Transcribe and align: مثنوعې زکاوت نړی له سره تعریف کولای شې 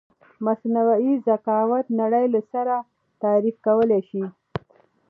مثنوعې 0.45 1.13
زکاوت 1.27 1.85
نړی 2.01 2.25
له 2.33 2.41
سره 2.51 2.75
تعریف 3.21 3.55
کولای 3.65 4.01
شې 4.09 4.23